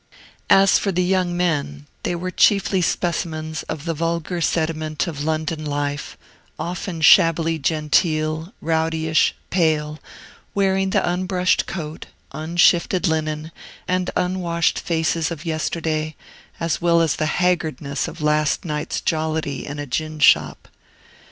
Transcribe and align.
As 0.49 0.79
for 0.79 0.91
the 0.91 1.03
young 1.03 1.37
men, 1.37 1.85
they 2.01 2.15
were 2.15 2.31
chiefly 2.31 2.81
specimens 2.81 3.61
of 3.69 3.85
the 3.85 3.93
vulgar 3.93 4.41
sediment 4.41 5.05
of 5.05 5.23
London 5.23 5.63
life, 5.63 6.17
often 6.57 7.01
shabbily 7.01 7.59
genteel, 7.59 8.51
rowdyish, 8.63 9.35
pale, 9.51 9.99
wearing 10.55 10.89
the 10.89 11.07
unbrushed 11.07 11.67
coat, 11.67 12.07
unshifted 12.31 13.07
linen, 13.07 13.51
and 13.87 14.09
unwashed 14.15 14.79
faces 14.79 15.29
of 15.29 15.45
yesterday, 15.45 16.15
as 16.59 16.81
well 16.81 16.99
as 16.99 17.17
the 17.17 17.27
haggardness 17.37 18.07
of 18.07 18.23
last 18.23 18.65
night's 18.65 19.01
jollity 19.01 19.67
in 19.67 19.77
a 19.77 19.85
gin 19.85 20.17
shop. 20.17 20.67